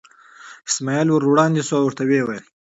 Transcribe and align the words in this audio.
اسماعیل 0.69 1.07
ور 1.11 1.23
وړاندې 1.27 1.61
شو 1.67 1.75
او 1.79 1.83
ورته 1.85 2.03
یې 2.11 2.21
وویل. 2.23 2.45